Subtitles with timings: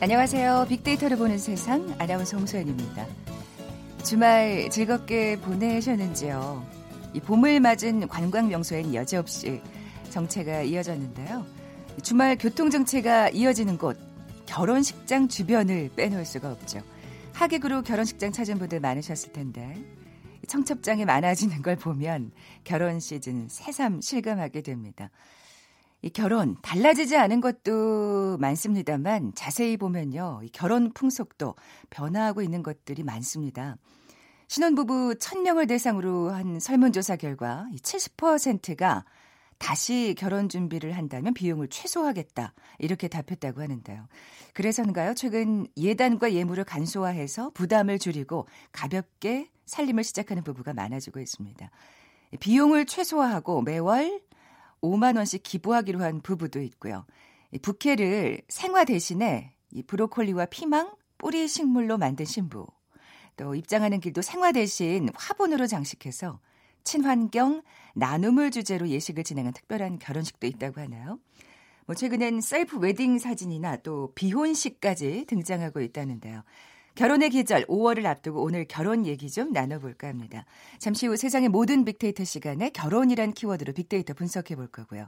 [0.00, 0.66] 안녕하세요.
[0.68, 3.04] 빅데이터를 보는 세상 아나운서 홍소연입니다.
[4.04, 6.64] 주말 즐겁게 보내셨는지요?
[7.14, 9.60] 이 봄을 맞은 관광 명소엔 여지없이
[10.10, 11.44] 정체가 이어졌는데요.
[12.04, 13.98] 주말 교통 정체가 이어지는 곳
[14.46, 16.80] 결혼식장 주변을 빼놓을 수가 없죠.
[17.32, 19.76] 하객으로 결혼식장 찾은 분들 많으셨을 텐데
[20.46, 22.30] 청첩장이 많아지는 걸 보면
[22.62, 25.10] 결혼 시즌 새삼 실감하게 됩니다.
[26.00, 30.40] 이 결혼 달라지지 않은 것도 많습니다만 자세히 보면요.
[30.44, 31.56] 이 결혼 풍속도
[31.90, 33.76] 변화하고 있는 것들이 많습니다.
[34.46, 39.04] 신혼부부 1000명을 대상으로 한 설문조사 결과 70%가
[39.58, 42.54] 다시 결혼 준비를 한다면 비용을 최소화하겠다.
[42.78, 44.06] 이렇게 답했다고 하는데요.
[44.54, 45.14] 그래서인가요?
[45.14, 51.70] 최근 예단과 예물을 간소화해서 부담을 줄이고 가볍게 살림을 시작하는 부부가 많아지고 있습니다.
[52.40, 54.20] 비용을 최소화하고 매월
[54.80, 57.06] 5만 원씩 기부하기로 한 부부도 있고요.
[57.62, 62.66] 부케를 생화 대신에 이 브로콜리와 피망, 뿌리 식물로 만든 신부.
[63.36, 66.40] 또 입장하는 길도 생화 대신 화분으로 장식해서
[66.84, 67.62] 친환경
[67.94, 71.18] 나눔을 주제로 예식을 진행한 특별한 결혼식도 있다고 하나요?
[71.86, 76.42] 뭐 최근엔 self wedding 사진이나 또 비혼식까지 등장하고 있다는데요.
[76.98, 80.44] 결혼의 계절 5월을 앞두고 오늘 결혼 얘기 좀 나눠볼까 합니다.
[80.80, 85.06] 잠시 후 세상의 모든 빅데이터 시간에 결혼이란 키워드로 빅데이터 분석해 볼 거고요.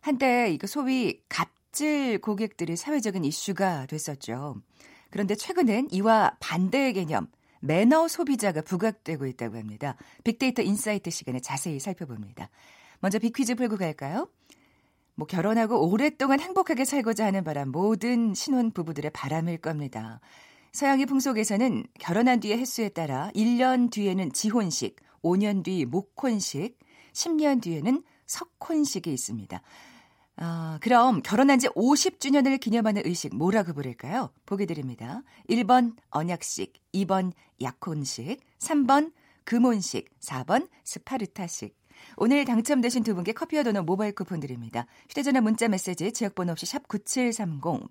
[0.00, 4.56] 한때 이거 소위 갑질 고객들이 사회적인 이슈가 됐었죠.
[5.10, 7.26] 그런데 최근엔 이와 반대의 개념
[7.60, 9.96] 매너 소비자가 부각되고 있다고 합니다.
[10.24, 12.48] 빅데이터 insight 시간에 자세히 살펴봅니다.
[13.00, 14.30] 먼저 빅퀴즈 풀고 갈까요?
[15.14, 20.20] 뭐 결혼하고 오랫동안 행복하게 살고자 하는 바람 모든 신혼 부부들의 바람일 겁니다.
[20.72, 26.78] 서양의 풍속에서는 결혼한 뒤의 횟수에 따라 1년 뒤에는 지혼식, 5년 뒤 목혼식,
[27.12, 29.60] 10년 뒤에는 석혼식이 있습니다.
[30.36, 34.30] 아, 그럼 결혼한 지 50주년을 기념하는 의식 뭐라고 부를까요?
[34.46, 35.22] 보기 드립니다.
[35.50, 39.12] 1번 언약식, 2번 약혼식, 3번
[39.44, 41.76] 금혼식, 4번 스파르타식.
[42.16, 44.86] 오늘 당첨되신 두 분께 커피와 도넛 모바일 쿠폰 드립니다.
[45.10, 47.90] 휴대전화 문자 메시지 지역번호 없이 샵 9730.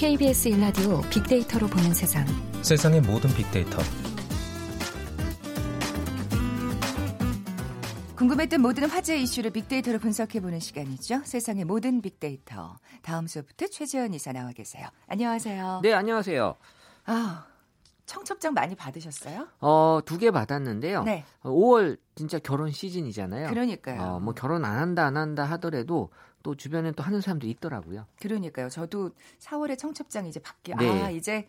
[0.00, 2.24] KBS 일라디오 빅데이터로 보는 세상.
[2.62, 3.76] 세상의 모든 빅데이터.
[8.16, 11.20] 궁금했던 모든 화제 이슈를 빅데이터로 분석해보는 시간이죠.
[11.24, 12.76] 세상의 모든 빅데이터.
[13.02, 14.88] 다음 수부터 최재현 이사 나와 계세요.
[15.06, 15.80] 안녕하세요.
[15.82, 16.54] 네, 안녕하세요.
[17.04, 17.44] 아,
[18.06, 19.48] 청첩장 많이 받으셨어요?
[19.60, 21.02] 어, 두 개 받았는데요.
[21.04, 21.24] 네.
[21.42, 23.48] 5월 진짜 결혼 시즌이잖아요.
[23.50, 24.00] 그러니까요.
[24.00, 26.10] 어, 뭐 결혼 안 한다 안 한다 하더라도
[26.42, 28.06] 또 주변에 또 하는 사람도 있더라고요.
[28.20, 28.68] 그러니까요.
[28.68, 31.02] 저도 4월에 청첩장 이제 받기 네.
[31.02, 31.46] 아 이제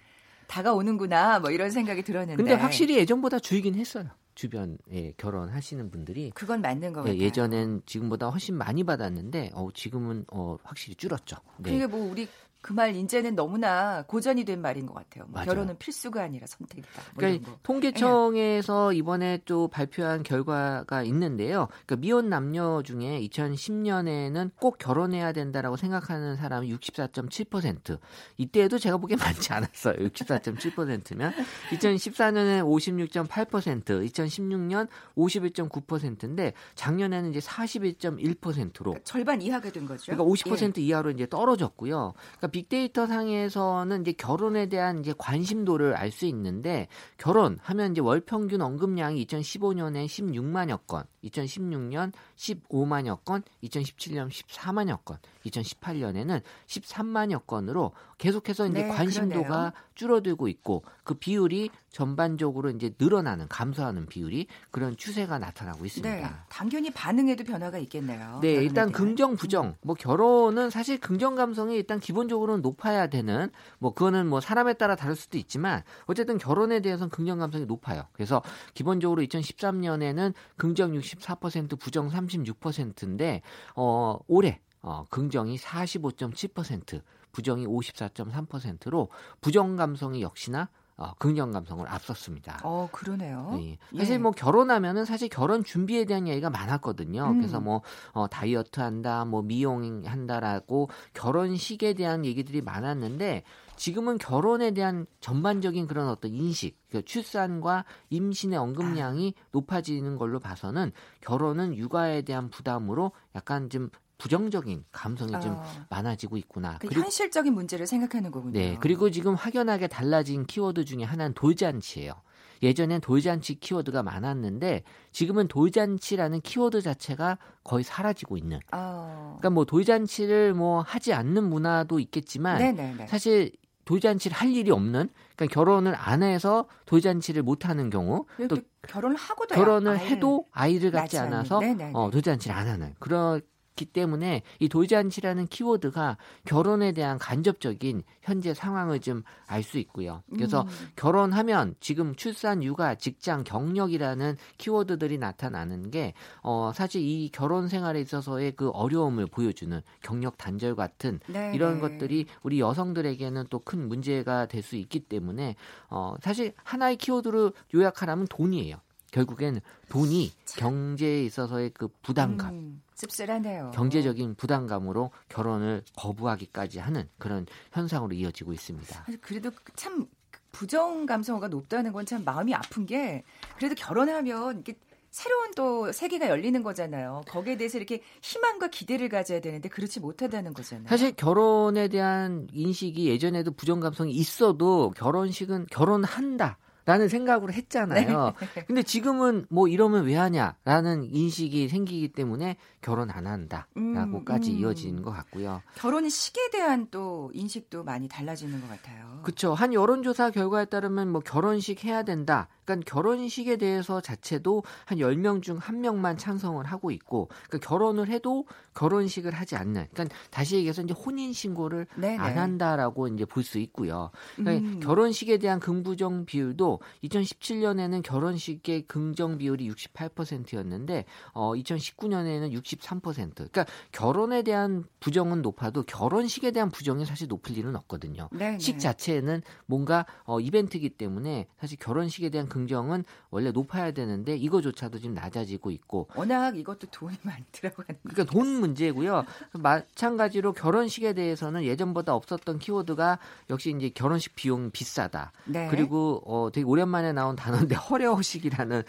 [0.47, 2.35] 다가오는구나 뭐 이런 생각이 들었는데.
[2.35, 4.09] 근데 확실히 예전보다 줄긴 했어요.
[4.35, 7.21] 주변에 결혼하시는 분들이 그건 맞는 것 예, 같아요.
[7.21, 11.37] 예전엔 지금보다 훨씬 많이 받았는데 어, 지금은 어, 확실히 줄었죠.
[11.57, 11.71] 네.
[11.71, 12.27] 그게 뭐 우리
[12.61, 15.25] 그 말 이제는 너무나 고전이 된 말인 것 같아요.
[15.27, 15.43] 뭐.
[15.43, 16.87] 결혼은 필수가 아니라 선택이다.
[16.93, 17.57] 뭐 그러니까.
[17.63, 21.67] 통계청에서 이번에 또 발표한 결과가 있는데요.
[21.85, 27.97] 그러니까 미혼 남녀 중에 2010년에는 꼭 결혼해야 된다라고 생각하는 사람이 64.7%.
[28.37, 29.95] 이때에도 제가 보기엔 많지 않았어요.
[29.95, 31.33] 64.7%면
[31.71, 40.11] 2014년에 56.8%, 2016년 51.9%인데 작년에는 이제 41.1%로 그러니까 절반 이하가 된 거죠.
[40.11, 42.13] 그러니까 50% 이하로 이제 떨어졌고요.
[42.37, 46.87] 그러니까 빅데이터 상에서는 이제 결혼에 대한 이제 관심도를 알 수 있는데
[47.17, 56.41] 결혼하면 이제 월 평균 언급량이 2015년에 16만여 건, 2016년 15만여 건, 2017년 14만여 건, 2018년에는
[56.67, 59.71] 13만여 건으로 계속해서 이제 네, 관심도가 그러네요.
[59.95, 66.15] 줄어들고 있고 그 비율이 전반적으로 이제 늘어나는 감소하는 비율이 그런 추세가 나타나고 있습니다.
[66.15, 68.39] 네, 당연히 반응에도 변화가 있겠네요.
[68.41, 68.91] 네, 일단 대한.
[68.91, 69.75] 긍정, 부정.
[69.81, 73.49] 뭐 결혼은 사실 긍정 감성이 일단 기본적으로는 높아야 되는
[73.79, 78.03] 뭐 그거는 뭐 사람에 따라 다를 수도 있지만 어쨌든 결혼에 대해서는 긍정 감성이 높아요.
[78.13, 78.41] 그래서
[78.73, 83.41] 기본적으로 2013년에는 긍정 64%, 부정 36%인데
[83.75, 87.01] 어 올해 어 긍정이 45.7%,
[87.31, 89.09] 부정이 54.3%로
[89.41, 90.69] 부정 감성이 역시나
[91.01, 92.59] 어, 긍정 감성을 앞섰습니다.
[92.63, 93.55] 어, 그러네요.
[93.57, 93.79] 네.
[93.97, 94.17] 사실 예.
[94.19, 97.23] 뭐 결혼하면은 사실 결혼 준비에 대한 얘기가 많았거든요.
[97.25, 97.37] 음.
[97.39, 97.81] 그래서 뭐
[98.11, 103.43] 어, 다이어트 한다, 뭐 미용 한다라고 결혼식에 대한 얘기들이 많았는데
[103.77, 109.43] 지금은 결혼에 대한 전반적인 그런 어떤 인식, 그 출산과 임신의 언급량이 아.
[109.53, 110.91] 높아지는 걸로 봐서는
[111.21, 113.89] 결혼은 육아에 대한 부담으로 약간 좀
[114.21, 115.63] 부정적인 감성이 좀 어.
[115.89, 116.77] 많아지고 있구나.
[116.77, 118.53] 그 그리고, 현실적인 문제를 생각하는 거군요.
[118.53, 118.77] 네.
[118.79, 122.13] 그리고 지금 확연하게 달라진 키워드 중에 하나는 돌잔치예요.
[122.61, 128.59] 예전엔 돌잔치 키워드가 많았는데 지금은 돌잔치라는 키워드 자체가 거의 사라지고 있는.
[128.71, 129.37] 어.
[129.39, 133.07] 그러니까 뭐 돌잔치를 뭐 하지 않는 문화도 있겠지만 네네네.
[133.07, 133.51] 사실
[133.85, 138.57] 돌잔치를 할 일이 없는 그러니까 결혼을 안 해서 돌잔치를 못 하는 경우 또
[138.87, 141.59] 결혼을 하고도 결혼을 해도 아이를 갖지 않아서
[141.93, 143.41] 어, 돌잔치를 안 하는 그런
[143.75, 150.23] 기 때문에 이 돌잔치라는 키워드가 결혼에 대한 간접적인 현재 상황을 좀 알 수 있고요.
[150.33, 150.67] 그래서 음.
[150.95, 158.53] 결혼하면 지금 출산, 육아, 직장, 경력이라는 키워드들이 나타나는 게 어, 사실 이 결혼 생활에 있어서의
[158.55, 161.51] 그 어려움을 보여주는 경력 단절 같은 네.
[161.53, 165.55] 이런 것들이 우리 여성들에게는 또 큰 문제가 될 수 있기 때문에
[165.89, 168.77] 어, 사실 하나의 키워드를 요약하라면 돈이에요.
[169.11, 173.71] 결국엔 돈이 경제에 있어서의 그 부담감, 음, 씁쓸하네요.
[173.73, 179.05] 경제적인 부담감으로 결혼을 거부하기까지 하는 그런 현상으로 이어지고 있습니다.
[179.21, 180.07] 그래도 참
[180.51, 183.23] 부정 감성어가 높다는 건 참 마음이 아픈 게
[183.57, 184.75] 그래도 결혼하면 이게
[185.11, 187.23] 새로운 또 세계가 열리는 거잖아요.
[187.27, 190.87] 거기에 대해서 이렇게 희망과 기대를 가져야 되는데 그렇지 못하다는 거잖아요.
[190.87, 196.57] 사실 결혼에 대한 인식이 예전에도 부정 감성이 있어도 결혼식은 결혼한다.
[196.85, 198.33] 라는 생각으로 했잖아요.
[198.55, 198.63] 네.
[198.65, 204.59] 근데 지금은 뭐 이러면 왜 하냐라는 인식이 생기기 때문에 결혼 안 한다라고까지 음, 음.
[204.59, 205.61] 이어지는 것 같고요.
[205.75, 209.19] 결혼식에 대한 또 인식도 많이 달라지는 것 같아요.
[209.23, 209.53] 그렇죠.
[209.53, 212.47] 한 여론조사 결과에 따르면 뭐 결혼식 해야 된다.
[212.71, 219.33] 그러니까 결혼식에 대해서 자체도 한 10명 중 1명만 찬성을 하고 있고 그러니까 결혼을 해도 결혼식을
[219.33, 219.87] 하지 않는.
[219.93, 222.17] 그러니까 다시 얘기해서 이제 혼인 신고를 네네.
[222.17, 224.11] 안 한다라고 이제 볼 수 있고요.
[224.35, 224.79] 그러니까 음.
[224.79, 233.01] 결혼식에 대한 긍부정 비율도 2017년에는 결혼식의 긍정 비율이 68%였는데 어 2019년에는 63%.
[233.35, 238.29] 그러니까 결혼에 대한 부정은 높아도 결혼식에 대한 부정이 사실 높을 일은 없거든요.
[238.31, 238.59] 네네.
[238.59, 244.99] 식 자체는 뭔가 어 이벤트이기 때문에 사실 결혼식에 대한 긍 정은 원래 높아야 되는데 이거조차도
[244.99, 249.25] 지금 낮아지고 있고 워낙 이것도 돈이 많이 들어가는 그러니까 돈 문제고요.
[249.53, 253.19] 마찬가지로 결혼식에 대해서는 예전보다 없었던 키워드가
[253.49, 255.31] 역시 이제 결혼식 비용 비싸다.
[255.45, 255.67] 네.
[255.69, 257.75] 그리고 어 되게 오랜만에 나온 단어인데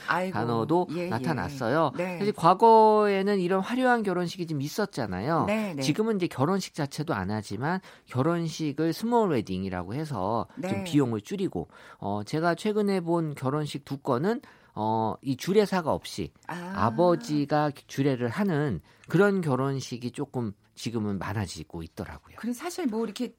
[0.08, 1.08] 아이고, 단어도 예, 예.
[1.08, 1.92] 나타났어요.
[1.98, 2.02] 예.
[2.02, 2.18] 네.
[2.18, 5.44] 사실 과거에는 이런 화려한 결혼식이 좀 있었잖아요.
[5.46, 5.82] 네, 네.
[5.82, 10.84] 지금은 이제 결혼식 자체도 안 하지만 결혼식을 small wedding이라고 해서 좀 네.
[10.84, 14.40] 비용을 줄이고 어 제가 최근에 본 결혼 식 두 건은
[14.74, 16.94] 어, 이 주례사가 없이 아.
[16.96, 22.36] 버지가 주례를 하는 그런 결혼식이 조금 지금은 많아지고 있더라고요.
[22.38, 23.36] 그럼 사실 뭐 이렇게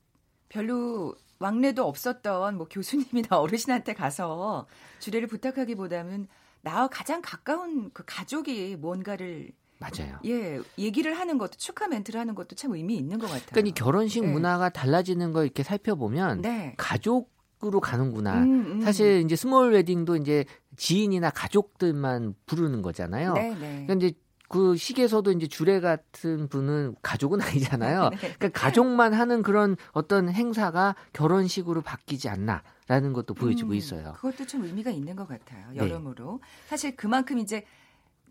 [0.50, 4.68] 별로 왕래도 없었던 뭐 교수님이나 어르신한테 가서
[5.00, 6.27] 주례를 부탁하기보다는
[6.62, 10.18] 나와 가장 가까운 그 가족이 뭔가를 맞아요.
[10.25, 13.47] 예, 얘기를 하는 것도 축하 멘트를 하는 것도 참 의미 있는 것 같아요.
[13.49, 14.31] 그러니까 이 결혼식 네.
[14.31, 16.73] 문화가 달라지는 걸 이렇게 살펴보면 네.
[16.78, 17.32] 가족
[17.66, 18.44] 으로 가는구나.
[18.44, 18.82] 음, 음.
[18.82, 20.44] 사실 이제 small wedding도 이제
[20.76, 23.34] 지인이나 가족들만 부르는 거잖아요.
[23.34, 23.86] 네, 네.
[23.86, 24.12] 그러니까 이제
[24.50, 28.10] 그 식에서도 이제 주례 같은 분은 가족은 아니잖아요.
[28.10, 28.18] 네.
[28.18, 34.14] 그러니까 가족만 하는 그런 어떤 행사가 결혼식으로 바뀌지 않나 라는 것도 보여주고 음, 있어요.
[34.18, 35.66] 그것도 좀 의미가 있는 것 같아요.
[35.72, 35.78] 네.
[35.78, 36.48] 여러모로 네.
[36.68, 37.64] 사실 그만큼 이제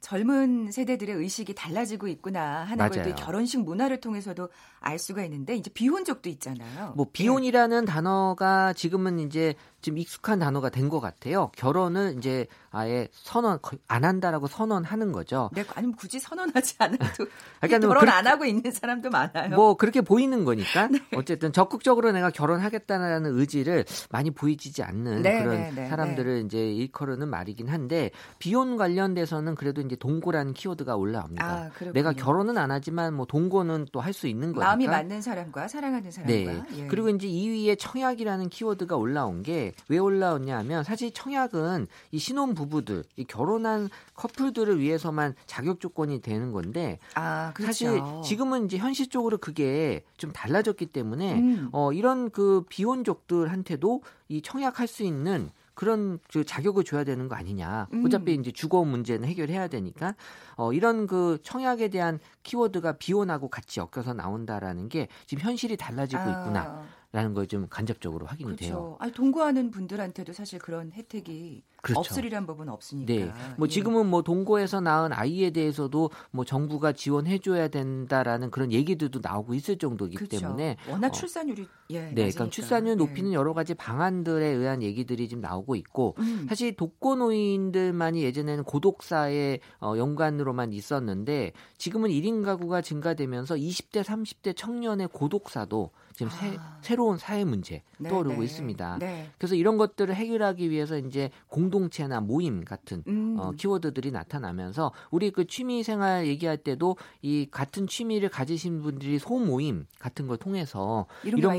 [0.03, 6.29] 젊은 세대들의 의식이 달라지고 있구나 하는 걸 결혼식 문화를 통해서도 알 수가 있는데 이제 비혼족도
[6.29, 6.93] 있잖아요.
[6.97, 7.91] 뭐 비혼이라는 네.
[7.91, 11.51] 단어가 지금은 이제 좀 익숙한 단어가 된 것 같아요.
[11.57, 15.49] 결혼을 이제 아예 선언 안 한다라고 선언하는 거죠.
[15.55, 17.27] 네, 아니면 굳이 선언하지 않아도
[17.63, 19.51] 그러니까 결혼 안 하고 있는 사람도 많아요.
[19.57, 20.99] 뭐 그렇게 보이는 거니까 네.
[21.15, 26.41] 어쨌든 적극적으로 내가 결혼하겠다는 의지를 많이 보이지 않는 네, 그런 네, 네, 사람들을 네.
[26.41, 31.45] 이제 일컬으는 말이긴 한데 비혼 관련돼서는 그래도 이제 동거라는 키워드가 올라옵니다.
[31.45, 34.67] 아, 내가 결혼은 안 하지만 뭐 동거는 또 할 수 있는 거니까.
[34.67, 36.33] 마음이 맞는 사람과 사랑하는 사람과.
[36.33, 36.63] 네.
[36.77, 36.87] 예.
[36.89, 43.05] 그리고 이제 2위에 청약이라는 키워드가 올라온 게 왜 올라왔냐 하면 사실 청약은 이 신혼 부부들,
[43.17, 47.67] 이 결혼한 커플들을 위해서만 자격 조건이 되는 건데 아, 그렇죠.
[47.73, 51.69] 사실 지금은 이제 현실적으로 그게 좀 달라졌기 때문에 음.
[51.73, 57.89] 어 이런 그 비혼족들한테도 이 청약할 수 있는 그런 그 자격을 줘야 되는 거 아니냐.
[57.93, 58.05] 음.
[58.05, 60.15] 어차피 이제 주거 문제는 해결해야 되니까
[60.57, 66.29] 어 이런 그 청약에 대한 키워드가 비혼하고 같이 엮여서 나온다라는 게 지금 현실이 달라지고 아.
[66.31, 66.85] 있구나.
[67.13, 68.65] 라는 걸 좀 간접적으로 확인이 그렇죠.
[68.65, 68.97] 돼요.
[68.99, 71.99] 아니, 동거하는 분들한테도 사실 그런 혜택이 그렇죠.
[71.99, 73.13] 없으리란 법은 없으니까.
[73.13, 73.33] 네.
[73.59, 73.71] 뭐 예.
[73.71, 79.79] 지금은 뭐 동거에서 낳은 아이에 대해서도 뭐 정부가 지원해 줘야 된다라는 그런 얘기들도 나오고 있을
[79.79, 80.39] 정도이기 그렇죠.
[80.39, 82.51] 때문에 워낙 어, 출산율이 예, 네, 그러니까.
[82.51, 82.95] 출산율 예.
[82.95, 86.47] 높이는 여러 가지 방안들에 의한 얘기들이 지금 나오고 있고 음.
[86.49, 95.91] 사실 독거노인들만이 예전에는 고독사의 어, 연관으로만 있었는데 지금은 1인 가구가 증가되면서 20대, 30대 청년의 고독사도
[96.13, 96.79] 지금 새, 아.
[96.83, 98.45] 새 로운 사회 문제 네, 떠오르고 네.
[98.45, 98.99] 있습니다.
[99.01, 99.31] 네.
[99.39, 103.35] 그래서 이런 것들을 해결하기 위해서 이제 공 동체나 모임 같은 음.
[103.37, 109.87] 어, 키워드들이 나타나면서 우리 그 취미 생활 얘기할 때도 이 같은 취미를 가지신 분들이 소모임
[109.99, 111.57] 같은 걸 통해서 이런, 이런.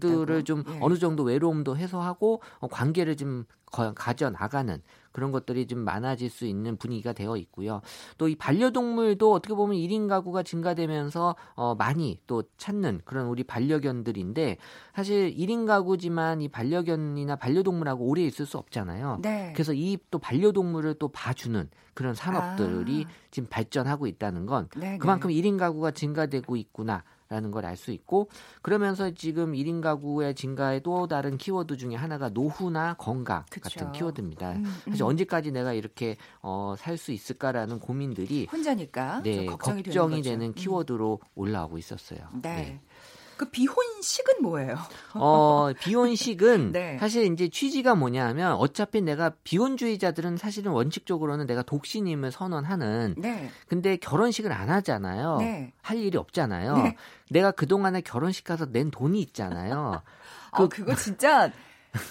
[0.00, 0.78] 것들을 좀 예.
[0.80, 6.46] 어느 정도 외로움도 해소하고 어, 관계를 좀 거- 가져 나가는 그런 것들이 좀 많아질 수
[6.46, 7.80] 있는 분위기가 되어 있고요.
[8.18, 14.56] 또 이 반려동물도 어떻게 보면 1인 가구가 증가되면서 어, 많이 또 찾는 그런 우리 반려견들인데
[14.94, 19.18] 사실 1인 가구지만 이 반려견이나 반려동물하고 오래 있을 수 없잖아요.
[19.22, 19.52] 네.
[19.54, 23.10] 그래서 이 또 반려동물을 또 봐주는 그런 산업들이 아.
[23.30, 25.34] 지금 발전하고 있다는 건 네, 그만큼 네.
[25.34, 27.04] 1인 가구가 증가되고 있구나.
[27.30, 28.28] 라는 걸 알 수 있고
[28.60, 33.62] 그러면서 지금 1인 가구의 증가의 또 다른 키워드 중에 하나가 노후나 건강 그쵸.
[33.78, 34.52] 같은 키워드입니다.
[34.52, 35.06] 음, 사실 음.
[35.06, 40.52] 언제까지 내가 이렇게 어, 살 수 있을까라는 고민들이 혼자니까 네, 좀 걱정이, 걱정이 되는, 되는
[40.52, 40.60] 거죠.
[40.60, 42.18] 키워드로 올라오고 있었어요.
[42.34, 42.42] 음.
[42.42, 42.80] 네.
[43.40, 44.76] 그 비혼식은 뭐예요?
[45.14, 46.98] 어, 비혼식은 네.
[46.98, 53.50] 사실 이제 취지가 뭐냐 하면 어차피 내가 비혼주의자들은 사실은 원칙적으로는 내가 독신임을 선언하는 네.
[53.66, 55.38] 근데 결혼식을 안 하잖아요.
[55.38, 55.72] 네.
[55.80, 56.76] 할 일이 없잖아요.
[56.82, 56.96] 네.
[57.30, 60.02] 내가 그동안에 결혼식 가서 낸 돈이 있잖아요.
[60.52, 61.50] 아, 그거 진짜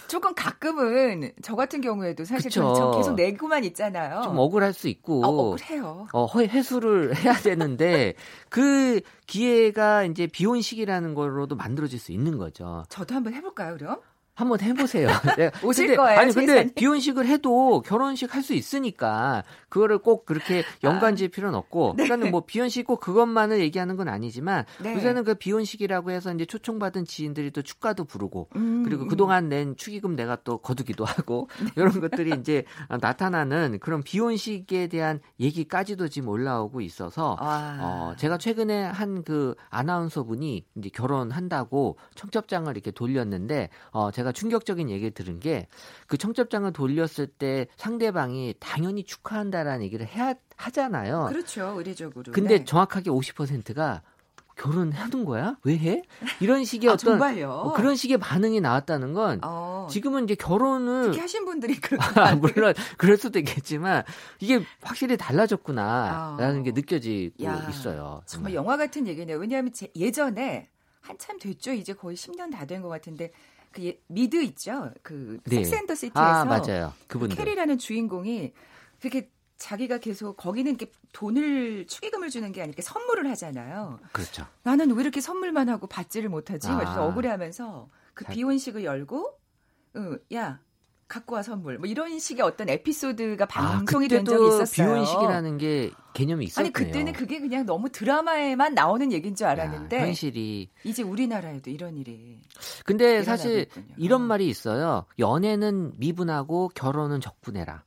[0.07, 2.74] 조금 가끔은 저 같은 경우에도 사실 그쵸.
[2.75, 4.21] 저 계속 내고만 있잖아요.
[4.24, 6.07] 좀 억울할 수 있고 아, 억울해요.
[6.12, 8.13] 어, 허- 회수를 해야 되는데
[8.50, 12.83] 그 기회가 이제 비혼식이라는 걸로도 만들어질 수 있는 거죠.
[12.89, 13.98] 저도 한번 해볼까요, 그럼?
[14.39, 15.08] 한번 해보세요.
[15.38, 15.51] 네.
[15.63, 16.74] 오실 근데, 거예요, 아니 근데 재산이?
[16.74, 22.88] 비혼식을 해도 결혼식 할 수 있으니까 그거를 꼭 그렇게 연관지을 필요는 없고, 그러니까는 뭐 비혼식
[22.88, 24.96] 꼭 그것만을 얘기하는 건 아니지만 네.
[24.96, 29.08] 요새는 그 비혼식이라고 해서 이제 초청받은 지인들이 또 축가도 부르고 음, 그리고 음.
[29.10, 36.08] 그동안 낸 축의금 내가 또 거두기도 하고 이런 것들이 이제 나타나는 그런 비혼식에 대한 얘기까지도
[36.08, 37.77] 지금 올라오고 있어서 아.
[37.81, 44.89] 어, 제가 최근에 한 그 아나운서 분이 이제 결혼한다고 청첩장을 이렇게 돌렸는데 어, 제가 충격적인
[44.89, 45.67] 얘기를 들은 게
[46.07, 51.27] 그 청첩장을 돌렸을 때 상대방이 당연히 축하한다라는 얘기를 해야 하잖아요.
[51.29, 52.31] 그렇죠, 의례적으로.
[52.31, 52.65] 근데 네.
[52.65, 54.01] 정확하게 50%가
[54.55, 55.55] 결혼하는 거야?
[55.63, 56.01] 왜 해?
[56.41, 57.21] 이런 식의 아, 어떤?
[57.43, 62.36] 어, 그런 식의 반응이 나왔다는 건 어, 지금은 이제 결혼을 특히 하신 분들이 그렇게 아,
[62.36, 64.03] 물론 그럴 수도 있겠지만
[64.41, 66.63] 이게 확실히 달라졌구나라는 아.
[66.63, 68.21] 게 느껴지고 야, 있어요.
[68.25, 69.38] 정말 영화 같은 얘기네요.
[69.38, 70.67] 왜냐하면 제, 예전에
[71.01, 71.71] 한참 됐죠.
[71.71, 73.31] 이제 거의 10년 다 된 것 같은데
[73.71, 74.91] 그 예- 미드 있죠.
[75.03, 75.57] 그 네.
[75.57, 76.93] 섹스앤더 시티에서 아 맞아요.
[77.01, 77.38] 그 그분들.
[77.38, 78.53] 캐리라는 주인공이
[78.99, 83.99] 그렇게 자기가 계속 거기는 이렇게 돈을 축의금을 주는 게 아니라 선물을 하잖아요.
[84.13, 84.45] 그렇죠.
[84.63, 86.67] 나는 왜 이렇게 선물만 하고 받지를 못하지?
[86.69, 86.77] 아.
[86.77, 89.38] 그래서 억울해하면서 그 자- 비혼식을 열고,
[89.97, 90.59] 응, 야
[91.10, 91.80] 갖고 와 선물.
[91.80, 94.94] 뭐 이런 식의 어떤 에피소드가 방송이 된 적이 아, 있었어요.
[94.94, 96.68] 비혼식이라는 게 개념이 있었네요.
[96.68, 100.70] 아니 그때는 그게 그냥 너무 드라마에만 나오는 얘기인 줄 알았는데 야, 현실이.
[100.84, 102.38] 이제 우리나라에도 이런 일이
[102.86, 103.86] 근데 사실 있군요.
[103.98, 104.25] 이런 어.
[104.25, 105.06] 말이 있어요.
[105.18, 107.84] 연애는 미분하고 결혼은 적분해라.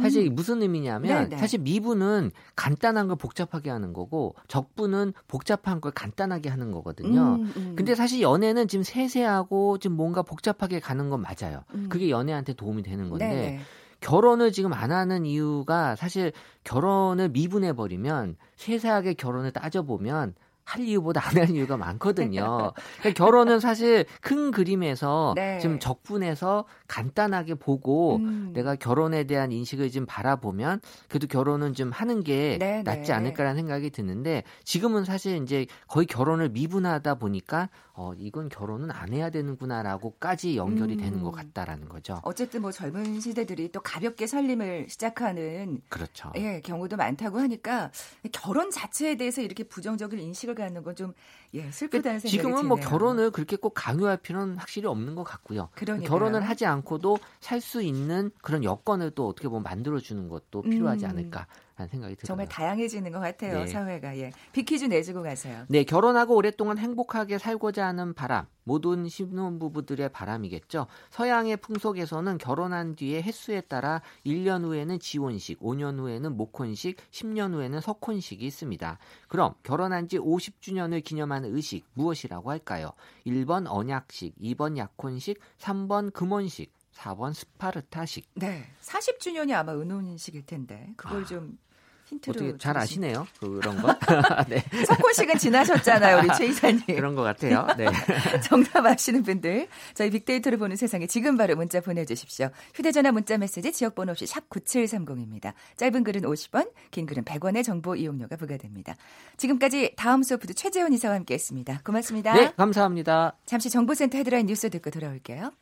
[0.00, 0.34] 사실 음.
[0.34, 1.36] 무슨 의미냐면 네네.
[1.36, 7.38] 사실 미분은 간단한 걸 복잡하게 하는 거고 적분은 복잡한 걸 간단하게 하는 거거든요.
[7.40, 7.72] 음, 음.
[7.76, 11.62] 근데 사실 연애는 지금 세세하고 지금 뭔가 복잡하게 가는 건 맞아요.
[11.74, 11.88] 음.
[11.88, 13.60] 그게 연애한테 도움이 되는 건데 네네.
[14.00, 16.32] 결혼을 지금 안 하는 이유가 사실
[16.64, 20.34] 결혼을 미분해 버리면 세세하게 결혼을 따져 보면
[20.64, 22.72] 할 이유보다 안 할 이유가 많거든요.
[23.00, 25.58] 그러니까 결혼은 사실 큰 그림에서 네.
[25.60, 28.52] 지금 적분해서 간단하게 보고 음.
[28.54, 33.12] 내가 결혼에 대한 인식을 좀 바라보면 그래도 결혼은 좀 하는 게 네, 낫지 네.
[33.12, 39.30] 않을까라는 생각이 드는데 지금은 사실 이제 거의 결혼을 미분하다 보니까 어 이건 결혼은 안 해야
[39.30, 40.98] 되는구나라고까지 연결이 음.
[40.98, 42.20] 되는 것 같다라는 거죠.
[42.22, 46.30] 어쨌든 뭐 젊은 시대들이 또 가볍게 살림을 시작하는 그렇죠.
[46.36, 47.90] 예, 경우도 많다고 하니까
[48.32, 51.14] 결혼 자체에 대해서 이렇게 부정적인 인식을 갖는 건 좀
[51.54, 52.88] 예, 슬프다는 생각이 지금은 뭐 드네요.
[52.88, 55.68] 결혼을 그렇게 꼭 강요할 필요는 확실히 없는 것 같고요.
[55.74, 56.08] 그러니까요.
[56.08, 61.04] 결혼을 하지 않고도 살 수 있는 그런 여건을 또 어떻게 보면 만들어 주는 것도 필요하지
[61.06, 61.10] 음.
[61.10, 62.26] 않을까 라는 생각이 들어요.
[62.26, 63.66] 정말 다양해지는 것 같아요, 네.
[63.66, 64.16] 사회가.
[64.18, 64.30] 예.
[64.52, 65.64] 비키즈 내주고 가세요.
[65.68, 70.86] 네, 결혼하고 오랫동안 행복하게 살고자 하는 바람, 모든 신혼부부들의 바람이겠죠.
[71.10, 78.44] 서양의 풍속에서는 결혼한 뒤에 횟수에 따라 1년 후에는 지혼식, 5년 후에는 목혼식, 10년 후에는 석혼식이
[78.44, 78.98] 있습니다.
[79.28, 82.90] 그럼 결혼한 지 50주년을 기념하는 의식 무엇이라고 할까요?
[83.26, 88.28] 1번 언약식, 2번 약혼식, 3번 금혼식, 4번 스파르타식.
[88.34, 88.64] 네.
[88.82, 91.26] 40주년이 아마 은혼식일 텐데 그걸 아.
[91.26, 91.58] 좀
[92.12, 93.26] 힌트로 어떻게 잘 아시네요.
[93.40, 93.96] 그런 거.
[94.48, 94.62] 네.
[94.86, 96.82] 석혼식은 지나셨잖아요, 우리 최 이사님.
[96.86, 97.66] 그런 것 같아요.
[97.76, 97.86] 네.
[98.44, 102.50] 정답 아시는 분들 저희 빅데이터를 보는 세상에 지금 바로 문자 보내주십시오.
[102.74, 105.54] 휴대전화 문자 메시지 지역번호 없이 샵 9730입니다.
[105.76, 108.96] 짧은 글은 50원, 긴 글은 100원의 정보 이용료가 부과됩니다.
[109.38, 111.80] 지금까지 다음 소프트 최재원 이사와 함께했습니다.
[111.84, 112.34] 고맙습니다.
[112.34, 113.36] 네, 감사합니다.
[113.46, 115.52] 잠시 정보센터 헤드라인 뉴스 듣고 돌아올게요.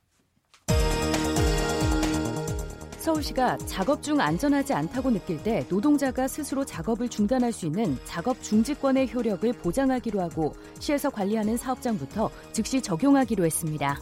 [3.01, 9.13] 서울시가 작업 중 안전하지 않다고 느낄 때 노동자가 스스로 작업을 중단할 수 있는 작업 중지권의
[9.13, 13.99] 효력을 보장하기로 하고 시에서 관리하는 사업장부터 즉시 적용하기로 했습니다.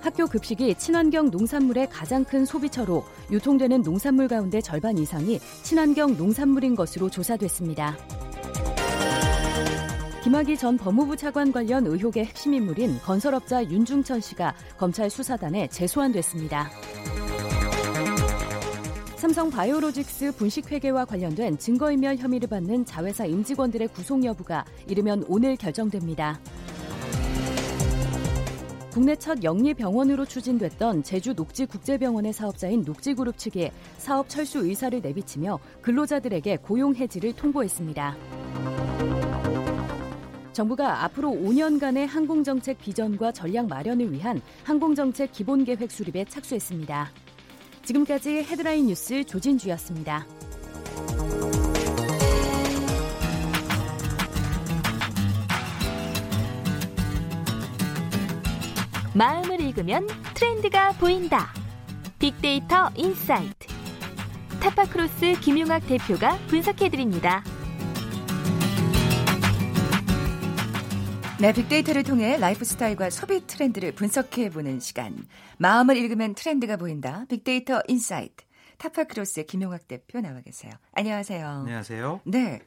[0.00, 7.10] 학교 급식이 친환경 농산물의 가장 큰 소비처로 유통되는 농산물 가운데 절반 이상이 친환경 농산물인 것으로
[7.10, 7.96] 조사됐습니다.
[10.26, 16.68] 김학의 전 법무부 차관 관련 의혹의 핵심 인물인 건설업자 윤중천 씨가 검찰 수사단에 재소환됐습니다.
[19.14, 26.40] 삼성 바이오로직스 분식회계와 관련된 증거인멸 혐의를 받는 자회사 임직원들의 구속 여부가 이르면 오늘 결정됩니다.
[28.90, 36.96] 국내 첫 영리병원으로 추진됐던 제주 녹지국제병원의 사업자인 녹지그룹 측이 사업 철수 의사를 내비치며 근로자들에게 고용
[36.96, 38.45] 해지를 통보했습니다.
[40.56, 47.10] 정부가 앞으로 5년간의 항공정책 비전과 전략 마련을 위한 항공정책 기본계획 수립에 착수했습니다.
[47.84, 50.26] 지금까지 헤드라인 뉴스 조진주였습니다.
[59.12, 61.52] 마음을 읽으면 트렌드가 보인다.
[62.18, 63.66] 빅데이터 insight.
[64.60, 67.44] 타파크로스 김용학 대표가 분석해드립니다.
[71.38, 75.14] 네, 빅데이터를 통해 라이프 스타일과 소비 트렌드를 분석해보는 시간.
[75.58, 77.26] 마음을 읽으면 트렌드가 보인다.
[77.28, 78.42] 빅데이터 insight.
[78.78, 80.72] 타파크로스의 김용학 대표 나와 계세요.
[80.92, 81.46] 안녕하세요.
[81.46, 82.20] 안녕하세요.
[82.24, 82.60] 네.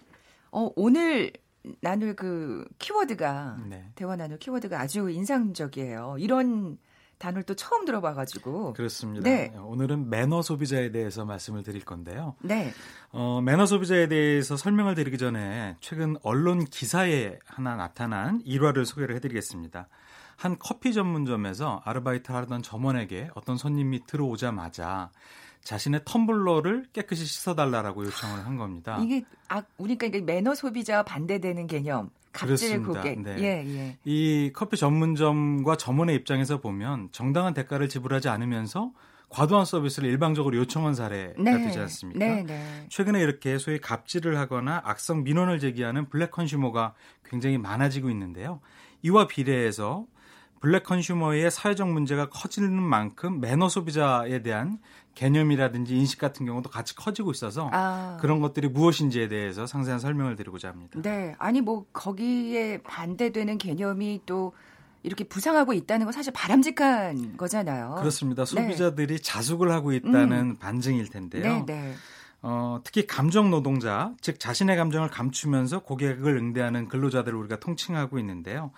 [0.52, 1.34] 어, 오늘
[1.82, 3.86] 나눌 그 키워드가 네.
[3.96, 6.18] 대화 나눌 키워드가 아주 인상적이에요.
[6.20, 6.78] 이런
[7.20, 8.74] 단어를 또 처음 들어봐가지고.
[8.74, 9.30] 그렇습니다.
[9.30, 9.54] 네.
[9.58, 12.36] 오늘은 매너 소비자에 대해서 말씀을 드릴 건데요.
[12.42, 12.74] 네.
[13.12, 19.88] 어, 매너 소비자에 대해서 설명을 드리기 전에 최근 언론 기사에 하나 나타난 일화를 소개를 해드리겠습니다.
[20.40, 25.12] 한 커피 전문점에서 아르바이트 하던 점원에게 어떤 손님이 들어오자마자
[25.66, 29.00] 자신의 텀블러를 깨끗이 씻어달라고 요청을 한 겁니다.
[29.04, 32.10] 이게 아 우리가 이게 매너 소비자와 반대되는 개념.
[32.32, 33.02] 갑질 그렇습니다.
[33.02, 33.20] 고객.
[33.22, 33.36] 네.
[33.40, 33.98] 예, 예.
[34.06, 38.94] 이 커피 전문점과 점원의 입장에서 보면 정당한 대가를 지불하지 않으면서
[39.28, 42.20] 과도한 서비스를 일방적으로 요청한 사례가 되지 않습니까?
[42.20, 42.86] 네, 네.
[42.88, 46.94] 최근에 이렇게 소위 갑질을 하거나 악성 민원을 제기하는 black consumer가
[47.26, 48.62] 굉장히 많아지고 있는데요.
[49.02, 50.08] 이와 비례해서
[50.60, 54.80] black consumer의 사회적 문제가 커지는 만큼 매너 소비자에 대한
[55.16, 58.18] 개념이라든지 인식 같은 경우도 같이 커지고 있어서 아.
[58.22, 61.00] 그런 것들이 무엇인지에 대해서 상세한 설명을 드리고자 합니다.
[61.02, 61.36] 네.
[61.40, 64.54] 아니 뭐 거기에 반대되는 개념이 또
[65.04, 67.96] 이렇게 부상하고 있다는 건 사실 바람직한 거잖아요.
[68.00, 68.46] 그렇습니다.
[68.46, 71.66] 소비자들이 자숙을 하고 있다는 반증일 텐데요.
[71.66, 71.96] 네, 네.
[72.42, 78.72] 어, 특히 감정 노동자, 즉 자신의 감정을 감추면서 고객을 응대하는 근로자들을 우리가 통칭하고 있는데요.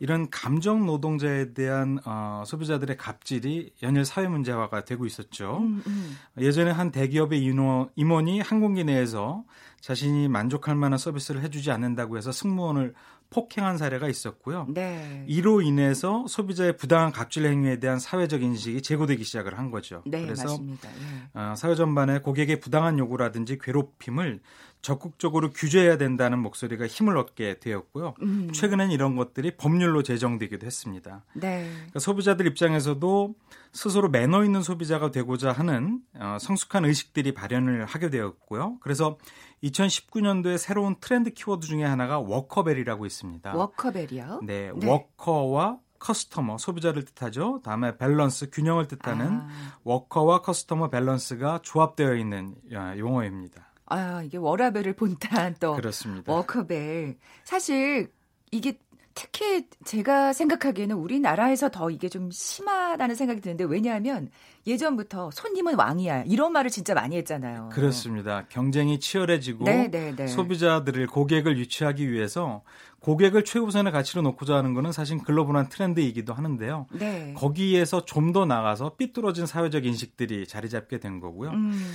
[0.00, 5.58] 이런 감정 노동자에 대한 어, 소비자들의 갑질이 연일 사회 문제화가 되고 있었죠.
[5.58, 6.16] 음, 음.
[6.38, 9.44] 예전에 한 대기업의 인원, 임원이 항공기 내에서
[9.80, 12.94] 자신이 만족할 만한 서비스를 해주지 않는다고 해서 승무원을
[13.30, 14.66] 폭행한 사례가 있었고요.
[14.72, 15.24] 네.
[15.26, 20.02] 이로 인해서 소비자의 부당한 갑질 행위에 대한 사회적 인식이 제고되기 시작을 한 거죠.
[20.06, 20.88] 네, 그래서 맞습니다.
[20.88, 21.38] 예.
[21.38, 24.40] 어, 사회 전반에 고객의 부당한 요구라든지 괴롭힘을
[24.84, 28.14] 적극적으로 규제해야 된다는 목소리가 힘을 얻게 되었고요.
[28.20, 28.52] 음.
[28.52, 31.24] 최근엔 이런 것들이 법률로 제정되기도 했습니다.
[31.32, 31.70] 네.
[31.72, 33.34] 그러니까 소비자들 입장에서도
[33.72, 38.76] 스스로 매너 있는 소비자가 되고자 하는 어, 성숙한 의식들이 발현을 하게 되었고요.
[38.80, 39.16] 그래서
[39.64, 43.56] 2019년도에 새로운 트렌드 키워드 중에 하나가 워커밸이라고 있습니다.
[43.56, 44.40] 워커밸이요?
[44.44, 44.86] 네, 네.
[44.86, 47.62] worker와 customer 소비자를 뜻하죠.
[47.64, 49.48] 다음에 밸런스 균형을 뜻하는 아.
[49.84, 53.70] worker와 customer 밸런스가 조합되어 있는 아, 용어입니다.
[53.94, 56.32] 아, 이게 워라벨을 본딴 또 그렇습니다.
[56.32, 57.16] 워커밸.
[57.44, 58.10] 사실
[58.50, 58.78] 이게
[59.16, 64.28] 특히 제가 생각하기에는 우리나라에서 더 이게 좀 심하다는 생각이 드는데 왜냐하면
[64.66, 67.70] 예전부터 손님은 왕이야 이런 말을 진짜 많이 했잖아요.
[67.72, 68.46] 그렇습니다.
[68.48, 70.26] 경쟁이 치열해지고 네, 네, 네.
[70.26, 72.62] 소비자들을 고객을 유치하기 위해서
[73.00, 76.86] 고객을 최우선의 가치로 놓고자 하는 것은 사실 글로벌한 트렌드이기도 하는데요.
[76.92, 77.34] 네.
[77.36, 81.50] 거기에서 좀 더 나가서 삐뚤어진 사회적 인식들이 자리 잡게 된 거고요.
[81.50, 81.94] 음,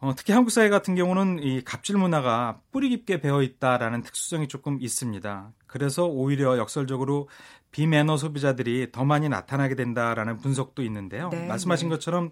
[0.00, 4.78] 어, 특히 한국 사회 같은 경우는 이 갑질 문화가 뿌리 깊게 배어 있다라는 특수성이 조금
[4.80, 5.52] 있습니다.
[5.66, 7.28] 그래서 오히려 역설적으로
[7.70, 11.30] 비매너 소비자들이 더 많이 나타나게 된다라는 분석도 있는데요.
[11.30, 11.94] 네, 말씀하신 네.
[11.94, 12.30] 것처럼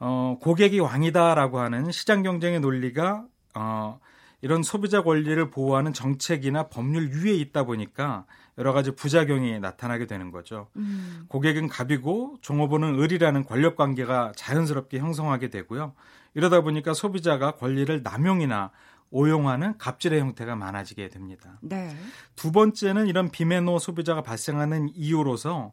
[0.00, 4.00] 어, 고객이 왕이다라고 하는 시장 경쟁의 논리가 어,
[4.40, 8.24] 이런 소비자 권리를 보호하는 정책이나 법률 위에 있다 보니까
[8.56, 10.68] 여러 가지 부작용이 나타나게 되는 거죠.
[10.76, 11.24] 음.
[11.28, 15.94] 고객은 갑이고 종업원은 을이라는 권력 관계가 자연스럽게 형성하게 되고요.
[16.34, 18.70] 이러다 보니까 소비자가 권리를 남용이나
[19.10, 21.58] 오용하는 갑질의 형태가 많아지게 됩니다.
[21.62, 21.94] 네.
[22.36, 25.72] 두 번째는 이런 비매너 소비자가 발생하는 이유로서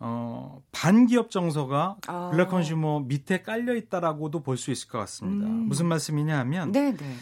[0.00, 2.30] 어, 반기업 정서가 아.
[2.32, 5.46] 블랙 컨슈머 밑에 깔려 있다라고도 볼 수 있을 것 같습니다.
[5.46, 5.68] 음.
[5.68, 7.16] 무슨 말씀이냐 하면 네, 네.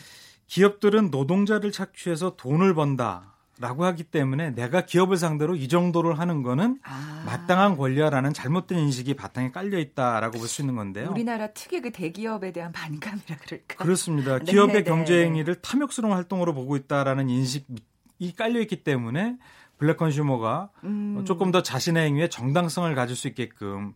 [0.47, 6.81] 기업들은 노동자를 착취해서 돈을 번다 라고 하기 때문에 내가 기업을 상대로 이 정도를 하는 거는
[6.85, 7.23] 아.
[7.27, 11.11] 마땅한 권리야라는 잘못된 인식이 바탕에 깔려 있다라고 볼 수 있는 건데요.
[11.11, 13.85] 우리나라 특유의 그 대기업에 대한 반감이라 그럴까?
[13.85, 14.39] 그렇습니다.
[14.39, 15.25] 네, 기업의 네, 경제 네.
[15.27, 19.37] 행위를 탐욕스러운 활동으로 보고 있다라는 인식이 깔려 있기 때문에
[19.79, 21.23] 블랙 컨슈머가 음.
[21.27, 23.95] 조금 더 자신의 행위에 정당성을 가질 수 있게끔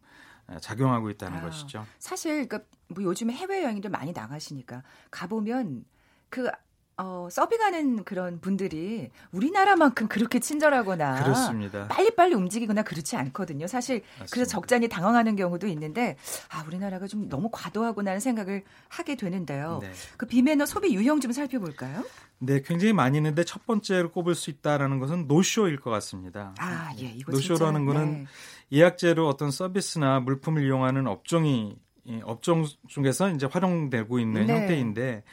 [0.61, 1.43] 작용하고 있다는 아.
[1.43, 1.87] 것이죠.
[1.99, 5.85] 사실 그러니까 뭐 요즘에 해외 여행들 많이 나가시니까 가 보면
[6.29, 6.51] 그
[6.99, 11.89] 어, 서빙하는 그런 분들이 우리나라만큼 그렇게 친절하거나 그렇습니다.
[11.89, 13.67] 빨리빨리 움직이거나 그렇지 않거든요.
[13.67, 14.33] 사실 맞습니다.
[14.33, 16.17] 그래서 적잖이 당황하는 경우도 있는데
[16.49, 19.81] 아 우리나라가 좀 너무 과도하구나는 생각을 하게 되는데요.
[19.83, 19.93] 네.
[20.17, 22.03] 그 비매너 소비 유형 좀 살펴볼까요?
[22.39, 26.55] 네, 굉장히 많이 있는데 첫 번째로 꼽을 수 있다라는 것은 노쇼일 것 같습니다.
[26.59, 28.27] 아 예, 이거 노쇼라는 진짜, 거는 네.
[28.73, 34.61] 예약제로 어떤 서비스나 물품을 이용하는 업종이 이 업종 중에서 이제 활용되고 있는 네.
[34.61, 35.25] 형태인데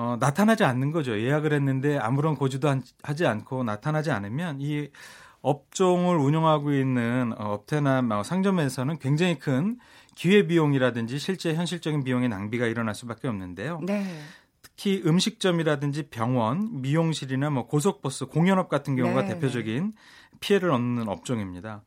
[0.00, 1.18] 어, 나타나지 않는 거죠.
[1.20, 4.90] 예약을 했는데 아무런 고지도 한- 하지 않고 나타나지 않으면 이
[5.42, 9.76] 업종을 운영하고 있는 어, 업태나 뭐 상점에서는 굉장히 큰
[10.14, 13.80] 기회 비용이라든지 실제 현실적인 비용의 낭비가 일어날 수밖에 없는데요.
[13.82, 14.06] 네.
[14.62, 19.94] 특히 음식점이라든지 병원, 미용실이나 뭐 고속버스, 공연업 같은 경우가 네, 대표적인
[20.38, 21.82] 피해를 얻는 업종입니다.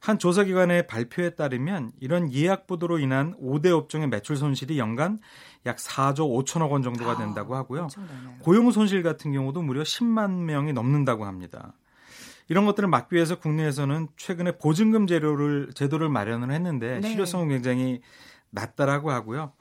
[0.00, 5.18] 한 조사기관의 발표에 따르면 이런 예약 보도로 인한 5대 업종의 매출 손실이 연간
[5.66, 7.80] 약 4조 5천억 원 정도가 된다고 하고요.
[7.80, 8.38] 아, 엄청나네요.
[8.40, 11.74] 고용 손실 같은 경우도 무려 10만 명이 넘는다고 합니다.
[12.48, 17.08] 이런 것들을 막기 위해서 국내에서는 최근에 보증금 제도를 제도를 마련을 했는데 네.
[17.08, 18.00] 실효성은 굉장히
[18.50, 19.52] 낮다라고 하고요.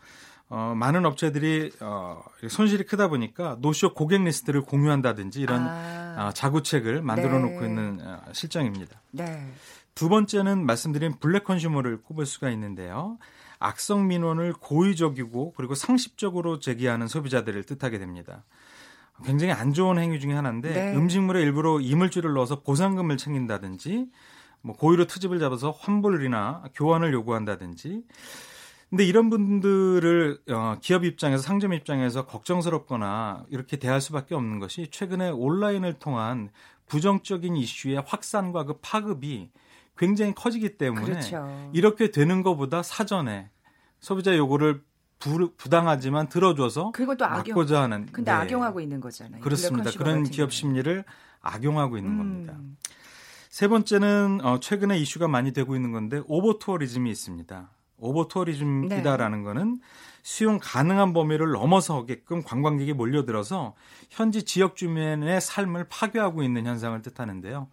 [0.49, 7.03] 어, 많은 업체들이 어, 손실이 크다 보니까 노쇼 고객 리스트를 공유한다든지 이런 아, 어, 자구책을
[7.03, 7.51] 만들어 네.
[7.51, 8.99] 놓고 있는 어, 실정입니다.
[9.12, 9.47] 네.
[9.93, 13.19] 두 번째는 말씀드린 블랙 컨슈머를 꼽을 수가 있는데요.
[13.60, 18.45] 악성 민원을 고의적이고 그리고 상습적으로 제기하는 소비자들을 뜻하게 됩니다.
[19.26, 20.95] 굉장히 안 좋은 행위 중에 하나인데 네.
[20.95, 24.08] 음식물에 일부러 이물질을 넣어서 보상금을 챙긴다든지
[24.62, 28.04] 뭐 고의로 트집을 잡아서 환불이나 교환을 요구한다든지
[28.89, 35.30] 근데 이런 분들을 어, 기업 입장에서 상점 입장에서 걱정스럽거나 이렇게 대할 수밖에 없는 것이 최근에
[35.30, 36.50] 온라인을 통한
[36.88, 39.52] 부정적인 이슈의 확산과 그 파급이
[39.99, 41.69] 굉장히 커지기 때문에 그렇죠.
[41.73, 43.49] 이렇게 되는 것보다 사전에
[43.99, 44.81] 소비자 요구를
[45.19, 47.55] 부, 부당하지만 들어줘서 그리고 또 악용.
[47.55, 48.38] 막고자 하는 근데 네.
[48.38, 49.41] 악용하고 있는 거잖아요.
[49.41, 49.91] 그렇습니다.
[49.91, 50.53] 그런 기업.
[50.53, 51.03] 심리를
[51.41, 52.17] 악용하고 있는 음.
[52.17, 52.57] 겁니다.
[53.49, 57.69] 세 번째는 어, 최근에 이슈가 많이 되고 있는 건데 오버 투어리즘이 있습니다.
[57.97, 59.43] 오버 투어리즘이다라는 네.
[59.43, 59.81] 거는
[60.23, 63.75] 수용 가능한 범위를 넘어서게끔 관광객이 몰려들어서
[64.09, 67.67] 현지 지역 주민의 삶을 파괴하고 있는 현상을 뜻하는데요.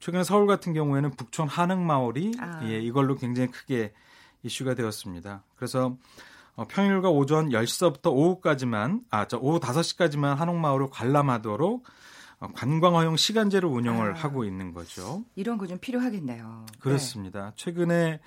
[0.00, 2.60] 최근에 서울 같은 경우에는 북촌 한옥마을이 아.
[2.68, 3.92] 예, 이걸로 굉장히 크게
[4.42, 5.42] 이슈가 되었습니다.
[5.56, 5.96] 그래서
[6.54, 11.84] 어, 평일과 오전 10시부터 오후까지만 아, 저 오후 5시까지만 한옥마을을 관람하도록
[12.38, 14.14] 어, 관광 허용 시간제로 운영을 아.
[14.14, 15.24] 하고 있는 거죠.
[15.34, 16.66] 이런 거 좀 필요하겠네요.
[16.80, 17.52] 그렇습니다.
[17.56, 18.20] 최근에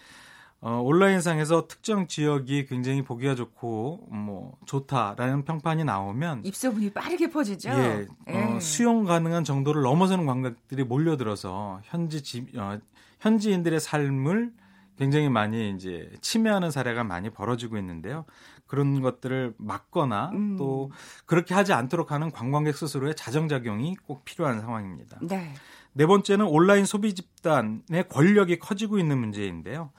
[0.62, 6.50] 어, 온라인상에서 특정 지역이 굉장히 보기가 좋고 뭐 좋다라는 평판이 나오면 네.
[6.50, 7.70] 입소문이 빠르게 퍼지죠.
[7.70, 8.60] 예, 어, 예.
[8.60, 12.78] 수용 가능한 정도를 넘어서는 관광객들이 몰려들어서 현지 지, 어,
[13.22, 14.52] 현지인들의 삶을
[14.98, 18.26] 굉장히 많이 이제 침해하는 사례가 많이 벌어지고 있는데요.
[18.68, 20.58] 그런 것들을 막거나 음.
[20.58, 20.92] 또
[21.26, 25.20] 그렇게 하지 않도록 하는 관광객 스스로의 자정작용이 꼭 필요한 상황입니다.
[25.22, 25.54] 네.
[25.94, 29.92] 네 번째는 온라인 소비 집단의 권력이 커지고 있는 문제인데요.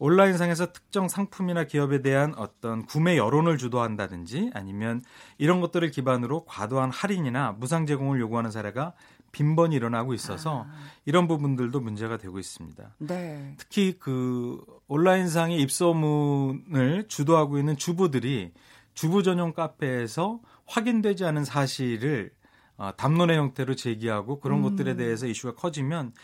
[0.00, 5.02] 온라인상에서 특정 상품이나 기업에 대한 어떤 구매 여론을 주도한다든지 아니면
[5.36, 8.94] 이런 것들을 기반으로 과도한 할인이나 무상 제공을 요구하는 사례가
[9.30, 10.72] 빈번히 일어나고 있어서 아.
[11.04, 12.94] 이런 부분들도 문제가 되고 있습니다.
[12.98, 13.54] 네.
[13.58, 18.52] 특히 그 온라인상의 입소문을 주도하고 있는 주부들이
[18.94, 22.32] 주부 전용 카페에서 확인되지 않은 사실을
[22.78, 24.62] 어, 담론의 형태로 제기하고 그런 음.
[24.62, 26.14] 것들에 대해서 이슈가 커지면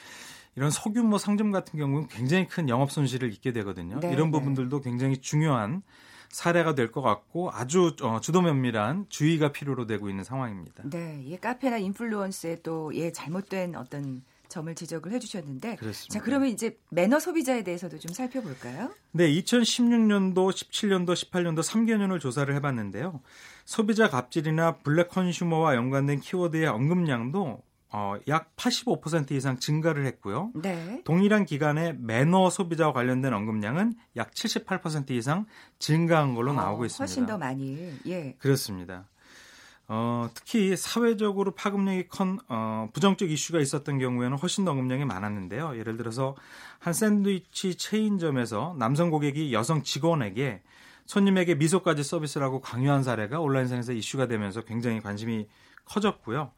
[0.57, 4.01] 이런 소규모 상점 같은 경우는 굉장히 큰 영업 손실을 입게 되거든요.
[4.01, 4.39] 네, 이런 네.
[4.39, 5.83] 부분들도 굉장히 중요한
[6.31, 10.83] 사례가 될 것 같고 아주 어, 주도 면밀한 주의가 필요로 되고 있는 상황입니다.
[10.91, 16.13] 네, 이 카페나 인플루언스의 또 예 잘못된 어떤 점을 지적을 해주셨는데, 그렇습니다.
[16.13, 18.91] 자 그러면 이제 매너 소비자에 대해서도 좀 살펴볼까요?
[19.13, 23.21] 네, 2016년도, 17년도, 18년도 3개년을 조사를 해봤는데요.
[23.65, 30.51] 소비자 갑질이나 블랙 컨슈머와 연관된 키워드의 언급량도 어, 약 85% 이상 증가를 했고요.
[30.55, 31.03] 네.
[31.05, 35.47] 동일한 기간에 매너 소비자와 관련된 언급량은 약 78% 이상
[35.79, 37.03] 증가한 걸로 나오고 어, 있습니다.
[37.03, 37.93] 훨씬 더 많이.
[38.07, 38.35] 예.
[38.39, 39.07] 그렇습니다.
[39.89, 45.79] 어, 특히 사회적으로 파급력이 큰 어, 부정적 이슈가 있었던 경우에는 훨씬 더 언급량이 많았는데요.
[45.79, 46.35] 예를 들어서
[46.81, 50.63] 한 샌드위치 체인점에서 남성 고객이 여성 직원에게
[51.07, 55.47] 손님에게 미소까지 서비스라고 강요한 사례가 온라인상에서 이슈가 되면서 굉장히 관심이
[55.85, 56.51] 커졌고요.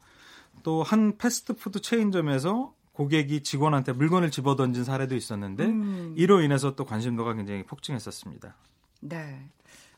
[0.63, 6.13] 또 한 패스트푸드 체인점에서 고객이 직원한테 물건을 집어던진 사례도 있었는데 음.
[6.17, 8.55] 이로 인해서 또 관심도가 굉장히 폭증했었습니다.
[9.01, 9.49] 네.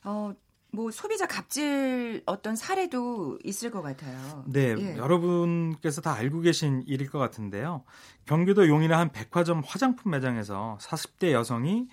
[0.04, 0.34] 어,
[0.72, 4.44] 뭐 소비자 갑질 어떤 사례도 있을 것 같아요.
[4.48, 4.98] 네, 예.
[4.98, 7.84] 여러분께서 다 알고 계신 일일 것 같은데요.
[8.26, 11.88] 경기도 용인의 한 백화점 화장품 매장에서 40대 여성이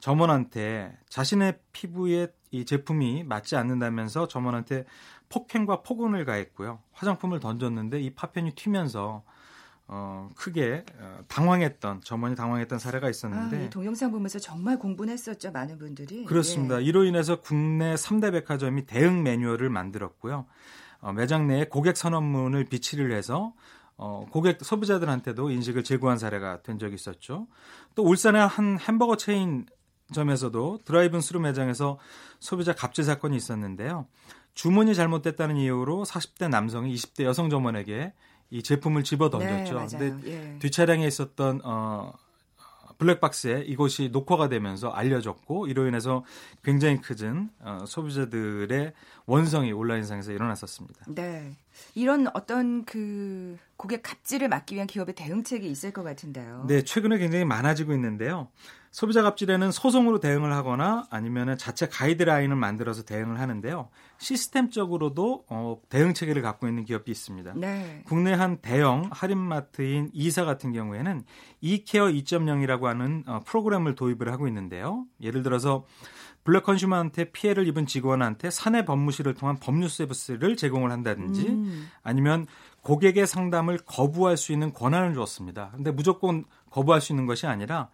[0.00, 4.84] 점원한테 자신의 피부에 이 제품이 맞지 않는다면서 점원한테
[5.34, 6.78] 폭행과 폭언을 가했고요.
[6.92, 9.24] 화장품을 던졌는데 이 파편이 튀면서
[9.86, 15.50] 어, 크게 어, 당황했던 점원이 당황했던 사례가 아, 있었는데 이 동영상 보면서 정말 공부는 했었죠,
[15.50, 16.24] 많은 분들이.
[16.24, 16.80] 그렇습니다.
[16.80, 16.84] 예.
[16.84, 20.46] 이로 인해서 국내 3대 백화점이 대응 매뉴얼을 만들었고요.
[21.00, 23.52] 어, 매장 내에 고객 선언문을 비치를 해서
[23.96, 27.46] 어, 고객 소비자들한테도 인식을 제고한 사례가 된 적이 있었죠.
[27.94, 29.66] 또 울산의 한 햄버거 체인
[30.12, 31.98] 점에서도 드라이브인 스루 매장에서
[32.40, 34.06] 소비자 갑질 사건이 있었는데요.
[34.54, 38.12] 주문이 잘못됐다는 이유로 40대 남성이 20대 여성 점원에게
[38.50, 39.86] 이 제품을 집어 던졌죠.
[39.98, 40.30] 네, 근데.
[40.30, 40.58] 예.
[40.60, 42.12] 뒷차량에 있었던 어
[42.98, 46.24] 블랙박스에 이곳이 녹화가 되면서 알려졌고 이로 인해서
[46.62, 48.92] 굉장히 크진 어, 소비자들의
[49.26, 51.06] 원성이 온라인상에서 일어났었습니다.
[51.08, 51.56] 네.
[51.94, 56.64] 이런 어떤 그 고객 갑질을 막기 위한 기업의 대응책이 있을 것 같은데요.
[56.68, 58.48] 네, 최근에 굉장히 많아지고 있는데요.
[58.94, 63.88] 소비자 갑질에는 소송으로 대응을 하거나 아니면 자체 가이드라인을 만들어서 대응을 하는데요.
[64.18, 67.54] 시스템적으로도 어, 대응 체계를 갖고 있는 기업이 있습니다.
[67.56, 68.04] 네.
[68.06, 71.24] 국내 한 대형 할인마트인 이사 같은 경우에는
[71.60, 75.06] 이케어 2.0이라고 하는 어, 프로그램을 도입을 하고 있는데요.
[75.20, 75.84] 예를 들어서
[76.44, 81.88] 블랙 컨슈머한테 피해를 입은 직원한테 사내 법무실을 통한 법률 서비스를 제공을 한다든지 음.
[82.04, 82.46] 아니면
[82.82, 85.72] 고객의 상담을 거부할 수 있는 권한을 주었습니다.
[85.74, 87.88] 근데 무조건 거부할 수 있는 것이 아니라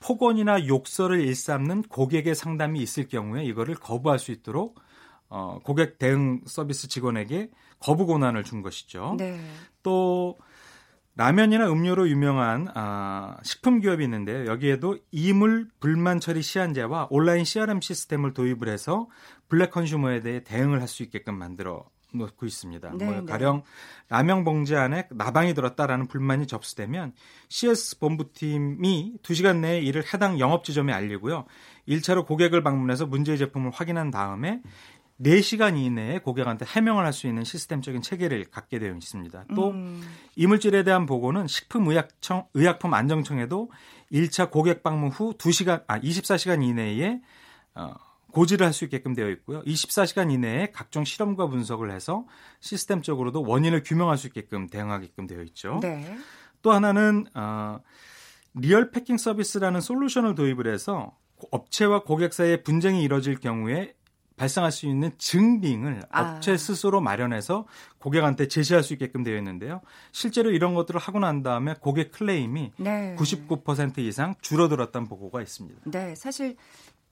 [0.00, 4.80] 폭언이나 욕설을 일삼는 고객의 상담이 있을 경우에 이거를 거부할 수 있도록
[5.28, 9.16] 어, 고객 대응 서비스 직원에게 거부 권한을 준 것이죠.
[9.18, 9.40] 네.
[9.82, 10.38] 또
[11.16, 14.46] 라면이나 음료로 유명한 아, 식품 기업이 있는데요.
[14.46, 19.08] 여기에도 이물 불만 처리 시한제와 온라인 CRM 시스템을 도입을 해서
[19.48, 22.92] 블랙 컨슈머에 대해 대응을 할 수 있게끔 만들어 놓고 있습니다.
[22.96, 23.26] 네, 뭐 네.
[23.26, 23.62] 가령
[24.08, 27.12] 라면 봉지 안에 나방이 들었다라는 불만이 접수되면
[27.48, 31.44] CS 본부팀이 2시간 내에 이를 해당 영업 지점에 알리고요.
[31.88, 34.60] 1차로 고객을 방문해서 문제의 제품을 확인한 다음에
[35.20, 39.46] 4시간 이내에 고객한테 해명을 할 수 있는 시스템적인 체계를 갖게 되어 있습니다.
[39.56, 40.00] 또 음.
[40.36, 43.70] 이물질에 대한 보고는 식품의약청 의약품 안정청에도
[44.12, 47.20] 1차 고객 방문 후 2시간 아 24시간 이내에
[47.74, 47.94] 어,
[48.32, 49.62] 고지를 할 수 있게끔 되어 있고요.
[49.62, 52.26] 24시간 이내에 각종 실험과 분석을 해서
[52.60, 55.80] 시스템적으로도 원인을 규명할 수 있게끔 대응하게끔 되어 있죠.
[55.82, 56.16] 네.
[56.62, 57.80] 또 하나는 어,
[58.54, 61.16] 리얼 패킹 서비스라는 솔루션을 도입을 해서
[61.50, 63.94] 업체와 고객 사이에 분쟁이 이뤄질 경우에
[64.36, 66.36] 발생할 수 있는 증빙을 아.
[66.36, 67.66] 업체 스스로 마련해서
[67.98, 69.80] 고객한테 제시할 수 있게끔 되어 있는데요.
[70.12, 73.16] 실제로 이런 것들을 하고 난 다음에 고객 클레임이 네.
[73.18, 75.80] 99% 이상 줄어들었다는 보고가 있습니다.
[75.86, 76.56] 네, 사실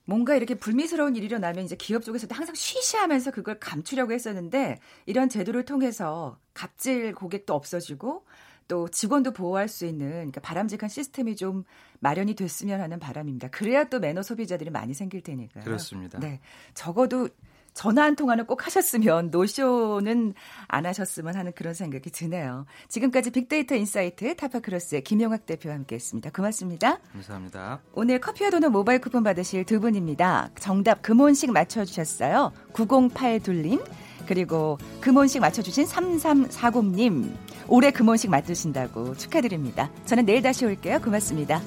[0.07, 5.65] 뭔가 이렇게 불미스러운 일이 일어나면 이제 기업 쪽에서도 항상 쉬쉬하면서 그걸 감추려고 했었는데 이런 제도를
[5.65, 8.25] 통해서 갑질 고객도 없어지고
[8.69, 11.65] 또 직원도 보호할 수 있는 그러니까 바람직한 시스템이 좀
[12.01, 13.49] 마련이 됐으면 하는 바람입니다.
[13.49, 15.65] 그래야 또 매너 소비자들이 많이 생길 테니까요.
[15.65, 16.19] 그렇습니다.
[16.19, 16.41] 네,
[16.75, 17.29] 적어도
[17.77, 20.33] 전화 한 통화는 꼭 하셨으면 노쇼는
[20.67, 22.65] 안 하셨으면 하는 그런 생각이 드네요.
[22.89, 26.31] 지금까지 빅데이터 인사이트 타파크로스의 김용학 대표와 함께했습니다.
[26.31, 26.99] 고맙습니다.
[27.13, 27.81] 감사합니다.
[27.93, 30.49] 오늘 커피와 도넛 모바일 쿠폰 받으실 두 분입니다.
[30.59, 32.53] 정답 금혼식 맞춰주셨어요.
[32.73, 33.85] 9082님
[34.27, 37.31] 그리고 금혼식 맞춰주신 3340님
[37.69, 39.91] 올해 금혼식 맞으신다고 축하드립니다.
[40.07, 40.99] 저는 내일 다시 올게요.
[41.03, 41.61] 고맙습니다.